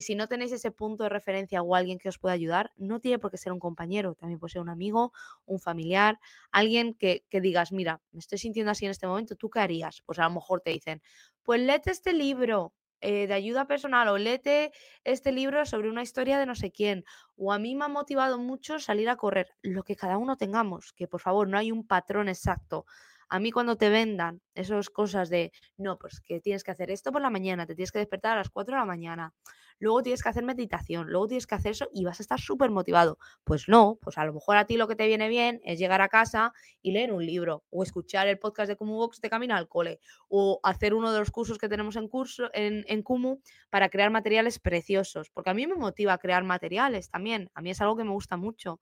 si 0.00 0.14
no 0.14 0.26
tenéis 0.28 0.50
ese 0.52 0.70
punto 0.70 1.04
de 1.04 1.10
referencia 1.10 1.62
o 1.62 1.74
alguien 1.74 1.98
que 1.98 2.08
os 2.08 2.18
pueda 2.18 2.34
ayudar, 2.34 2.72
no 2.76 3.00
tiene 3.00 3.18
por 3.18 3.30
qué 3.30 3.36
ser 3.36 3.52
un 3.52 3.60
compañero, 3.60 4.14
también 4.14 4.40
puede 4.40 4.52
ser 4.52 4.62
un 4.62 4.70
amigo, 4.70 5.12
un 5.44 5.60
familiar, 5.60 6.18
alguien 6.50 6.94
que, 6.94 7.24
digas, 7.30 7.70
mira, 7.70 8.00
me 8.10 8.20
estoy 8.20 8.38
sintiendo 8.38 8.72
así 8.72 8.86
en 8.86 8.92
este 8.92 9.06
momento, 9.06 9.36
¿tú 9.36 9.50
qué 9.50 9.60
harías? 9.60 10.02
Pues 10.06 10.18
a 10.18 10.24
lo 10.24 10.30
mejor 10.30 10.62
te 10.62 10.70
dicen, 10.70 11.02
pues 11.42 11.60
léete 11.60 11.90
este 11.90 12.14
libro, 12.14 12.72
eh, 13.02 13.26
de 13.26 13.34
ayuda 13.34 13.66
personal 13.66 14.08
o 14.08 14.18
léete 14.18 14.72
este 15.04 15.32
libro 15.32 15.64
sobre 15.64 15.88
una 15.88 16.02
historia 16.02 16.38
de 16.38 16.46
no 16.46 16.54
sé 16.54 16.70
quién. 16.70 17.04
O 17.36 17.52
a 17.52 17.58
mí 17.58 17.74
me 17.74 17.86
ha 17.86 17.88
motivado 17.88 18.38
mucho 18.38 18.78
salir 18.78 19.08
a 19.08 19.16
correr, 19.16 19.48
lo 19.62 19.82
que 19.84 19.96
cada 19.96 20.18
uno 20.18 20.36
tengamos, 20.36 20.92
que 20.94 21.08
por 21.08 21.20
favor 21.20 21.48
no 21.48 21.56
hay 21.58 21.72
un 21.72 21.86
patrón 21.86 22.28
exacto. 22.28 22.84
A 23.30 23.38
mí 23.38 23.52
cuando 23.52 23.76
te 23.76 23.88
vendan 23.90 24.42
esas 24.54 24.90
cosas 24.90 25.30
de, 25.30 25.52
no, 25.76 25.98
pues 25.98 26.20
que 26.20 26.40
tienes 26.40 26.64
que 26.64 26.72
hacer 26.72 26.90
esto 26.90 27.12
por 27.12 27.22
la 27.22 27.30
mañana, 27.30 27.64
te 27.64 27.74
tienes 27.76 27.92
que 27.92 28.00
despertar 28.00 28.32
a 28.32 28.36
las 28.36 28.50
4 28.50 28.74
de 28.74 28.80
la 28.80 28.84
mañana, 28.86 29.32
luego 29.80 30.02
tienes 30.02 30.22
que 30.22 30.28
hacer 30.28 30.44
meditación, 30.44 31.08
luego 31.08 31.26
tienes 31.26 31.46
que 31.48 31.56
hacer 31.56 31.72
eso 31.72 31.88
y 31.92 32.04
vas 32.04 32.20
a 32.20 32.22
estar 32.22 32.40
súper 32.40 32.70
motivado. 32.70 33.18
Pues 33.44 33.68
no, 33.68 33.98
pues 34.00 34.16
a 34.18 34.24
lo 34.24 34.32
mejor 34.32 34.56
a 34.56 34.66
ti 34.66 34.76
lo 34.76 34.86
que 34.86 34.96
te 34.96 35.06
viene 35.08 35.28
bien 35.28 35.60
es 35.64 35.78
llegar 35.80 36.00
a 36.02 36.08
casa 36.08 36.52
y 36.82 36.92
leer 36.92 37.12
un 37.12 37.26
libro 37.26 37.64
o 37.70 37.82
escuchar 37.82 38.28
el 38.28 38.38
podcast 38.38 38.68
de 38.68 38.76
Kumu 38.76 38.96
Box 38.96 39.20
de 39.20 39.30
camino 39.30 39.56
al 39.56 39.68
cole 39.68 40.00
o 40.28 40.60
hacer 40.62 40.94
uno 40.94 41.12
de 41.12 41.18
los 41.18 41.30
cursos 41.30 41.58
que 41.58 41.68
tenemos 41.68 41.96
en 41.96 42.08
curso 42.08 42.50
en, 42.52 42.84
en 42.88 43.02
Kumu 43.02 43.40
para 43.70 43.88
crear 43.88 44.10
materiales 44.10 44.58
preciosos, 44.58 45.30
porque 45.30 45.50
a 45.50 45.54
mí 45.54 45.66
me 45.66 45.74
motiva 45.74 46.16
crear 46.18 46.44
materiales 46.44 47.10
también, 47.10 47.50
a 47.54 47.60
mí 47.62 47.70
es 47.70 47.80
algo 47.80 47.96
que 47.96 48.04
me 48.04 48.10
gusta 48.12 48.36
mucho. 48.36 48.80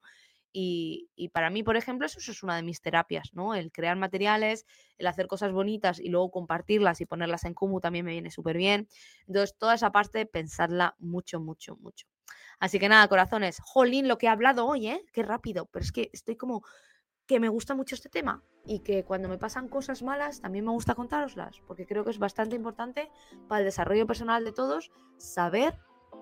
Y, 0.51 1.29
para 1.31 1.49
mí, 1.49 1.63
por 1.63 1.77
ejemplo, 1.77 2.07
eso, 2.07 2.19
es 2.19 2.43
una 2.43 2.55
de 2.55 2.63
mis 2.63 2.81
terapias, 2.81 3.29
¿no? 3.33 3.53
El 3.53 3.71
crear 3.71 3.97
materiales, 3.97 4.65
el 4.97 5.07
hacer 5.07 5.27
cosas 5.27 5.51
bonitas 5.51 5.99
y 5.99 6.09
luego 6.09 6.31
compartirlas 6.31 7.01
y 7.01 7.05
ponerlas 7.05 7.43
en 7.45 7.53
Kumu 7.53 7.79
también 7.79 8.05
me 8.05 8.11
viene 8.11 8.31
súper 8.31 8.57
bien. 8.57 8.87
Entonces, 9.27 9.55
toda 9.57 9.75
esa 9.75 9.91
parte, 9.91 10.25
pensarla 10.25 10.95
mucho, 10.97 11.39
mucho, 11.39 11.75
mucho. 11.77 12.07
Así 12.59 12.79
que 12.79 12.89
nada, 12.89 13.07
corazones, 13.07 13.59
jolín, 13.61 14.07
lo 14.07 14.17
que 14.17 14.25
he 14.25 14.29
hablado 14.29 14.65
hoy, 14.65 14.87
¿eh? 14.87 15.05
Qué 15.13 15.23
rápido, 15.23 15.67
pero 15.71 15.83
es 15.83 15.91
que 15.91 16.09
estoy 16.13 16.35
como 16.35 16.63
que 17.25 17.39
me 17.39 17.47
gusta 17.47 17.75
mucho 17.75 17.93
este 17.93 18.09
tema 18.09 18.43
y 18.65 18.79
que 18.79 19.05
cuando 19.05 19.29
me 19.29 19.37
pasan 19.37 19.67
cosas 19.67 20.01
malas 20.01 20.41
también 20.41 20.65
me 20.65 20.71
gusta 20.71 20.95
contároslas, 20.95 21.61
porque 21.67 21.85
creo 21.85 22.03
que 22.03 22.09
es 22.09 22.17
bastante 22.17 22.55
importante 22.55 23.11
para 23.47 23.59
el 23.59 23.65
desarrollo 23.65 24.07
personal 24.07 24.43
de 24.43 24.51
todos 24.51 24.91
saber 25.17 25.77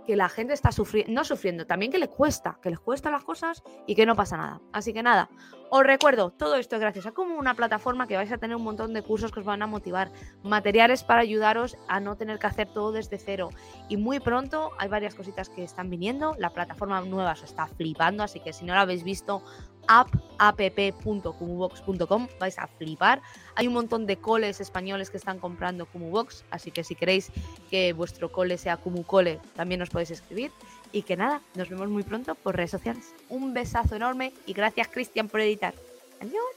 que 0.08 0.16
la 0.16 0.30
gente 0.30 0.54
está 0.54 0.72
sufriendo, 0.72 1.12
no 1.12 1.26
sufriendo, 1.26 1.68
también 1.68 1.92
que 1.92 2.00
le 2.00 2.08
cuesta, 2.08 2.58
que 2.62 2.70
les 2.70 2.80
cuesta 2.80 3.12
las 3.12 3.26
cosas 3.26 3.62
y 3.86 3.94
que 3.94 4.06
no 4.06 4.16
pasa 4.16 4.38
nada. 4.38 4.62
Así 4.72 4.94
que 4.94 5.04
nada, 5.04 5.30
os 5.70 5.84
recuerdo, 5.84 6.32
todo 6.32 6.56
esto 6.56 6.78
es 6.78 6.82
gracias 6.82 7.08
a 7.08 7.12
como 7.12 7.36
una 7.36 7.54
plataforma 7.54 8.08
que 8.08 8.16
vais 8.16 8.32
a 8.32 8.38
tener 8.38 8.56
un 8.56 8.64
montón 8.64 8.94
de 8.94 9.02
cursos 9.02 9.34
que 9.34 9.42
os 9.42 9.46
van 9.46 9.62
a 9.62 9.68
motivar, 9.68 10.12
materiales 10.42 11.04
para 11.04 11.22
ayudaros 11.22 11.78
a 11.90 12.00
no 12.00 12.16
tener 12.16 12.40
que 12.40 12.48
hacer 12.48 12.70
todo 12.74 12.94
desde 12.94 13.20
cero. 13.20 13.50
Y 13.90 13.98
muy 13.98 14.22
pronto 14.22 14.72
hay 14.78 14.88
varias 14.88 15.14
cositas 15.14 15.50
que 15.50 15.66
están 15.66 15.90
viniendo, 15.90 16.36
la 16.40 16.52
plataforma 16.52 17.02
nueva 17.02 17.36
se 17.36 17.44
está 17.44 17.68
flipando, 17.68 18.24
así 18.24 18.40
que 18.40 18.54
si 18.54 18.64
no 18.64 18.74
la 18.76 18.82
habéis 18.82 19.04
visto, 19.04 19.44
app.cumubox.com, 19.88 22.28
vais 22.40 22.60
a 22.60 22.68
flipar. 22.68 23.22
Hay 23.56 23.68
un 23.68 23.74
montón 23.74 24.06
de 24.06 24.18
coles 24.18 24.62
españoles 24.62 25.10
que 25.10 25.18
están 25.18 25.40
comprando 25.40 25.86
Cumubox, 25.86 26.44
así 26.52 26.72
que 26.72 26.84
si 26.84 26.96
queréis 26.96 27.32
que 27.70 27.94
vuestro 27.94 28.30
cole 28.32 28.58
sea 28.58 28.76
Cumucole, 28.78 29.40
también 29.56 29.82
os 29.82 29.90
podéis 29.90 30.12
escribir. 30.12 30.52
Y 30.92 31.04
que 31.04 31.16
nada, 31.18 31.42
nos 31.56 31.70
vemos 31.70 31.90
muy 31.90 32.04
pronto 32.04 32.36
por 32.36 32.56
redes 32.56 32.72
sociales. 32.72 33.14
Un 33.30 33.54
besazo 33.54 33.96
enorme 33.96 34.34
y 34.46 34.54
gracias 34.54 34.88
Cristian 34.88 35.28
por 35.28 35.42
editar. 35.42 35.74
Adiós. 36.22 36.57